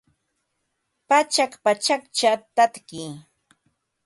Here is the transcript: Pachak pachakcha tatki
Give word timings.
Pachak 1.07 1.51
pachakcha 1.63 2.31
tatki 2.55 3.01